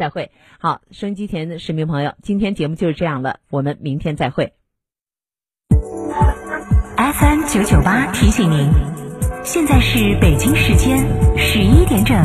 [0.00, 0.30] 再会。
[0.58, 4.54] 好，收音机前的市民朋友，今天节目就是这样了，我们明天再会。
[6.96, 8.70] FM 九九八提醒您，
[9.44, 12.16] 现在是北京时间十一点整。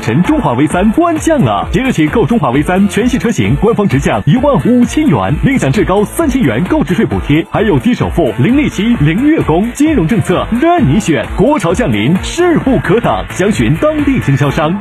[0.00, 11.26] 乘中华 V 三官降了，即日起购中华 V 三全系车型，官方直降一万五千元，另享至高三千元购置税补贴，还有低首付、零利息、零月供，金融政策任你选。
[11.36, 14.74] 国潮降临，势不可挡，详询当地经销商。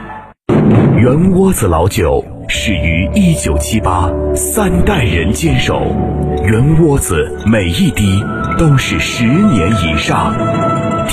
[0.98, 5.96] 圆窝子老酒始于一九七八，三代人坚守，
[6.44, 8.24] 圆窝子每一滴
[8.58, 10.34] 都是十年以上。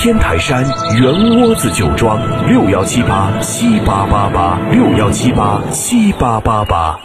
[0.07, 0.65] 天台山
[1.01, 7.01] 圆窝子酒庄六幺七八七八八八六幺七八七八八八，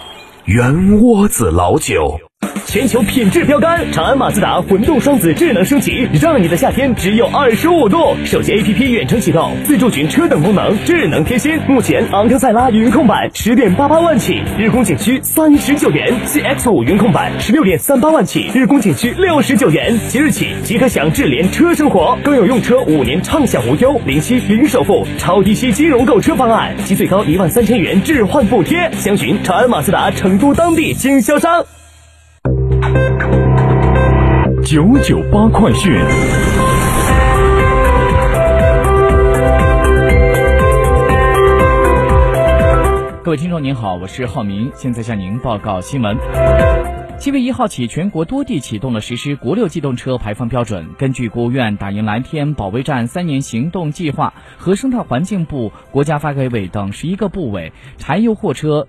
[0.45, 2.30] 圆窝子老酒。
[2.71, 8.15] 全球品质标杆，长安马自达混动双子智能升级，让你的夏天只有二十五度。
[8.23, 11.59] 手机 APP 远程启动，自助群车等功能，智能贴心。
[11.67, 19.99] 目前昂克赛拉云控版十点八八万起，日供仅需三十九元；CX 五云控版十六点三八万起，日供仅需六十九元。
[20.07, 28.89] 即日起即可享智联车生活，更有用车五年畅享无忧、零息零首付、超低息金融购车方案及最高一万三千元置换补贴。
[28.93, 31.65] 详询长安马自达成都当地经销商。
[34.63, 35.91] 九九八快讯，
[43.23, 46.17] 各位听众您好，我是浩明，现在向您报告新闻。
[47.19, 50.87] 七月一号起，全国多地启动了实施国六机动车排放标准。
[50.97, 58.87] 根据国务院打赢蓝天保卫战三年行动计划和生态环境部、国家发改委等十一个部委柴油货车。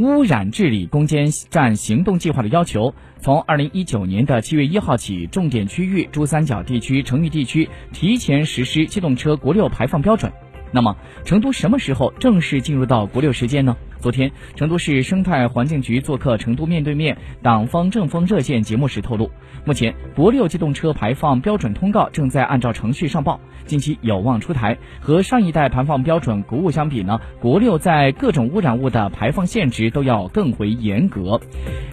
[0.00, 10.32] 污染治理攻坚战行动计划的要求，从二零一九年的七月一号起，重点区域珠三角地区、成渝地区提前实施机动车国六排放标准。
[10.72, 10.96] 那么，
[11.26, 13.76] 成都什么时候正式进入到国六时间呢？
[14.00, 19.30] 昨天，成都市生态环境局做客《成都面对面》党风政风热线节目时透露，
[19.66, 24.78] 目前国六机动车排放标准通告正在按照程序上报，近期有望出台。
[25.00, 31.38] 和上一代排放标准国五相比呢，国六在各种污染物的排放限值都要更为严格。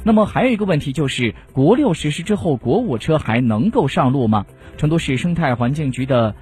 [0.05, 4.45] 那么还有一个问题就是，国六实施之后，国五车还能够上路吗？
[4.77, 6.33] 成都市生态环境局的。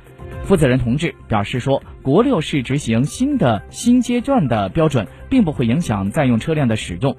[0.43, 7.15] 负责人同志表示说，国六是执行新的新阶段的标准，并不会影响在用车辆的使用。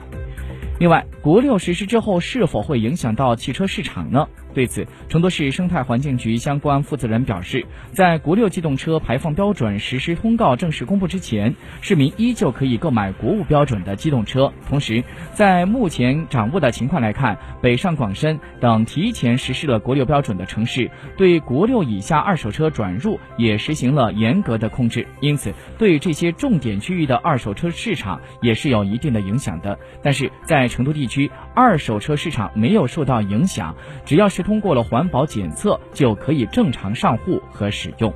[0.79, 4.29] 另外，国六实施之后是否会影响到汽车市场呢？
[4.57, 14.51] 对此，成都市生态环境局相关负责人表示，在国六机动车排放标准实施通告正式公布之前，市民依旧可以购买国五标准的机动车。
[14.67, 29.79] 同时，在目前掌握的情况来看，北上广深等提前实施了国六标准的城市，对国六以下二手车转入也实行了严格的控制，因此对这些重点区域的二手车市场也是有一定的影响的。
[30.03, 33.75] 但是在成都地区，二手车市场没有受到影响，
[34.07, 34.47] 只要是。
[34.47, 38.15] 通过了环保检测，就可以正常上户和使用。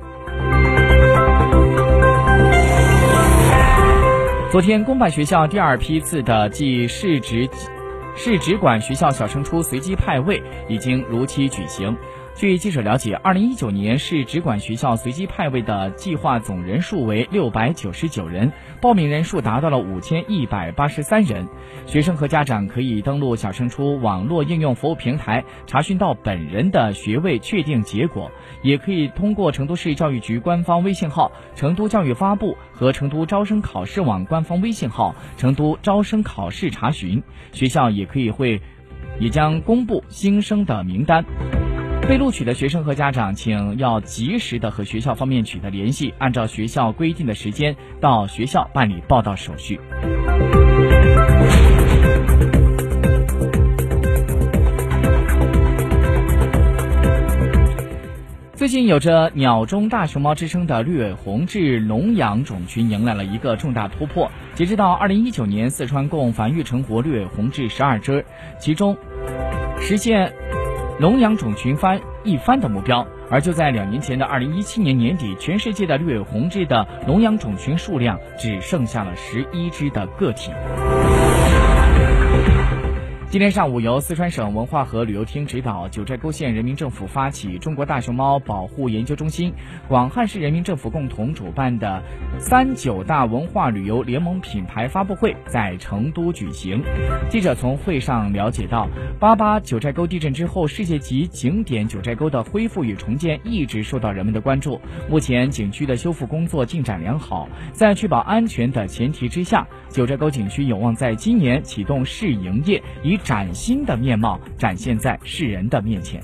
[4.49, 7.49] 昨天，公办学校第二批次的暨市直
[8.15, 11.97] 市直管学校小升初随机派位已经如期举行。
[12.33, 21.47] 据记者了解，二零一九年市直管学校随机派位的计划总人数为六百九十九人，报名人数达到了五千一百八十三人。
[21.85, 28.31] 学生和家长可以登录小升初网络应用服务平台查询到本人的学位确定结果，
[28.63, 37.21] 也可以通过成都市教育局官方微信号“成都教育发布”和成都招生考试网官方微信号“成都招生考试”查询。
[37.51, 38.59] 学校也可以会，
[39.19, 41.23] 也将公布新生的名单。
[42.07, 49.79] 被录取的学生和家长，请要及时的和学校方面取得联系，按照学校规定的时间到学校办理报到手续。
[58.55, 64.29] 最近有着“鸟中大熊猫”之称的绿尾红雉龙羊种群迎来了一个重大突破。
[64.53, 68.25] 截止到二零一九年，四川共繁育成活绿尾红雉十二只，
[68.59, 68.97] 其中
[69.79, 70.50] 实现。
[71.01, 80.51] 龙羊种群翻一番的目标，而就在两年前的二零一七年年底，全世界的绿尾红雉的龙羊种群数量只剩下了十一只的个体。
[83.31, 89.53] 今天上午，由四川省文化和旅游厅指导，九寨沟县人民政府发起，中国大熊猫保护研究中心、
[89.87, 92.03] 广汉市人民政府共同主办的
[92.37, 96.83] “三九大”文化旅游联盟品牌发布会在成都举行。
[97.29, 104.77] 记者从会上了解到，八八九寨沟地震之后，世界级景点九寨沟的恢复与重建一直受到人们的关注。
[105.09, 112.83] 目前，景区的修复工作进展良好，在确保安全的前提之下，九寨沟景区有望在今年启动试营业，
[113.23, 116.21] 崭新的面貌展现在世人的面前。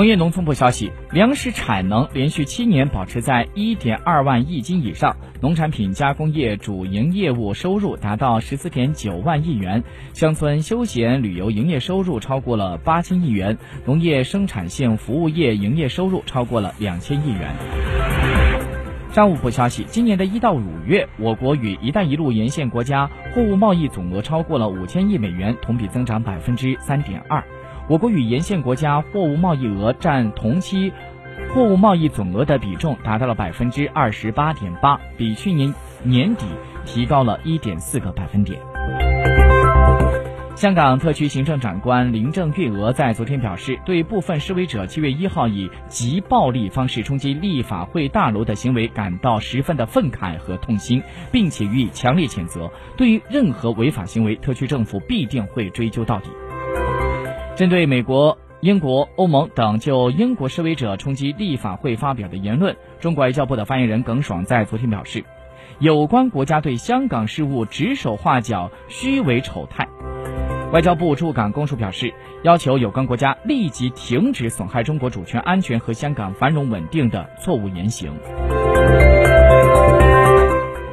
[0.00, 17.54] 农业农村部消息，粮食产能连续七年保持在一点二万亿斤以上，农产品加工业主营业务收入达到十四点九万亿元，乡村休闲旅游营业收入超过了八千亿元，农业生产性服务业营业收入超过了两千亿元。
[19.12, 27.44] 商务部消息，今年的一到五月，我国与“一带一路”沿线国家货物贸易总额超过了五千亿美元，同比增长百分之三点二。
[27.90, 30.92] 我国与沿线国家货物贸易额占同期
[31.52, 36.46] 货物贸易总额的比重达到了百分之二十八点八，比去年年底
[36.86, 38.60] 提高了一点四个百分点。
[40.54, 51.02] 香港特区行政长官林郑月娥在昨天表示，对部分示威者七月一号以极暴力方式冲击立法会大楼的行为感到十分的愤慨和痛心，
[51.32, 52.70] 并且予以强烈谴责。
[52.96, 56.30] 对于任何违法行为，特区政府必定会追究到底。
[57.60, 65.22] 针对美国、英国、欧盟等就英国示威者冲击立法会发表的言论，中国外交部的发言人耿爽在昨天表示，
[65.78, 69.86] 有关国家对香港事务指手画脚、虚伪丑态。
[70.72, 72.14] 外交部驻港公署表示，
[72.44, 78.10] 要求有关国家立即停止损害中国主权安全和香港繁荣稳定的错误言行。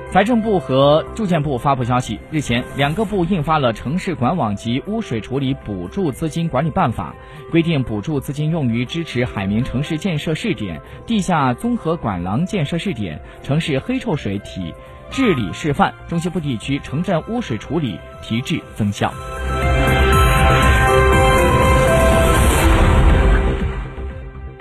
[0.10, 7.14] 财政部和住建部发布消息，日前，两个部印发了《城市管网及污水处理补助资金管理办法》，
[7.52, 14.74] 规定补助资金用于支持海绵城市建设试点、地下综合管廊建设试点、城市黑臭水体
[15.12, 19.14] 治理示范、中西部地区城镇污水处理提质增效。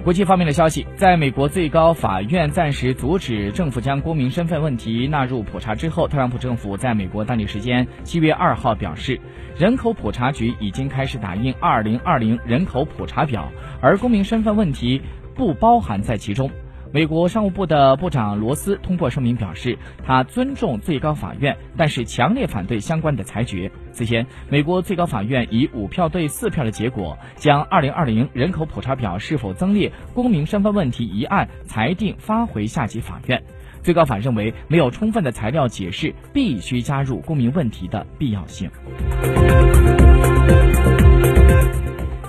[0.06, 9.20] 国际方面的消息，在美国最高法院暂时阻止政府将公民身份问题纳入普查之后，特朗普政府在美国当地时间七月二号表示，
[9.58, 13.50] 人口普查局已经开始打印二零二零人口普查表，
[13.80, 15.02] 而公民身份问题
[15.34, 16.48] 不包含在其中。
[16.96, 23.70] 美国商务部的部长罗斯通过声明表示，他尊重最高法院，但是强烈反对相关的裁决。
[23.92, 33.42] 此前，美国最高法院以五票对四票的结果，将2020人口普查表是否增列公民身份问题一案裁定发回下级法院。
[33.82, 38.70] 最高法认为，没有充分的材料解释必须加入公民问题的必要性。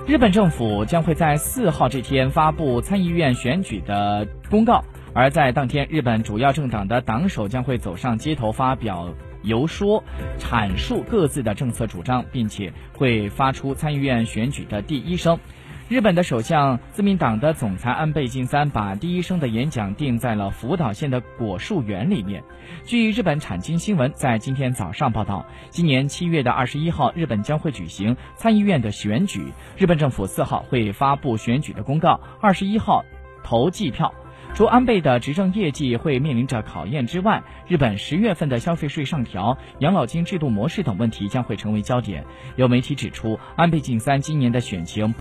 [0.07, 4.81] 日本政府将会在四号这天发布参议院选举的公告，
[5.13, 9.13] 而在当天，日本主要政党的党首将会走上街头发表
[9.43, 10.01] 游说，
[10.39, 15.37] 阐述各自的政策主张，并且会发出参议院选举的第一声。
[15.89, 22.43] 日本的首相自民党的总裁安倍晋三把第一声的演讲定在了福岛县的果树园里面。
[22.83, 29.53] 据日本产经新闻在今天早上报道，今年七月的二十一号，日本将会举行参议院的选举。
[29.77, 33.05] 日本政府四号会发布选举的公告，二十一号
[33.45, 34.13] 投计票。
[34.53, 42.25] 除安倍的执政业绩会面临着考验之外，日本十月份的消费税上调、养老金制度模式等问题将会成为焦点。
[42.55, 45.13] 有媒体指出，安倍晋三今年的选情。